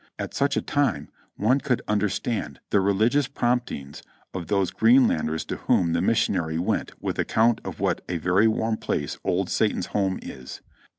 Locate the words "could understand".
1.59-2.59